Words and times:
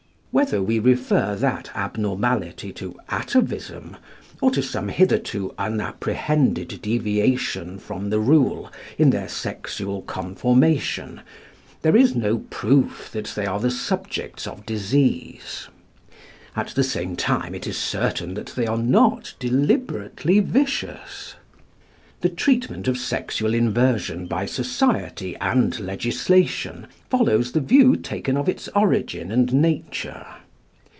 Whether 0.33 0.63
we 0.63 0.79
refer 0.79 1.35
that 1.35 1.71
abnormality 1.75 2.71
to 2.75 2.95
atavism, 3.09 3.97
or 4.39 4.49
to 4.51 4.63
some 4.63 4.87
hitherto 4.87 5.53
unapprehended 5.57 6.81
deviation 6.81 7.77
from 7.77 8.09
the 8.09 8.17
rule 8.21 8.71
in 8.97 9.09
their 9.09 9.27
sexual 9.27 10.01
conformation, 10.03 11.19
there 11.81 11.97
is 11.97 12.15
no 12.15 12.37
proof 12.49 13.09
that 13.11 13.33
they 13.35 13.45
are 13.45 13.59
the 13.59 13.69
subjects 13.69 14.47
of 14.47 14.65
disease. 14.65 15.67
At 16.55 16.67
the 16.69 16.83
same 16.85 17.17
time 17.17 17.53
it 17.53 17.67
is 17.67 17.77
certain 17.77 18.33
that 18.35 18.53
they 18.55 18.65
are 18.67 18.77
not 18.77 19.33
deliberately 19.37 20.39
vicious. 20.39 21.35
The 22.21 22.29
treatment 22.29 22.87
of 22.87 22.99
sexual 22.99 23.55
inversion 23.55 24.27
by 24.27 24.45
society 24.45 25.35
and 25.41 25.79
legislation 25.79 26.85
follows 27.09 27.53
the 27.53 27.59
view 27.61 27.95
taken 27.95 28.37
of 28.37 28.47
its 28.47 28.67
origin 28.75 29.31
and 29.31 29.51
nature. 29.51 30.23